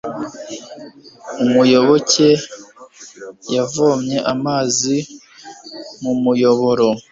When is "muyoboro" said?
6.23-6.87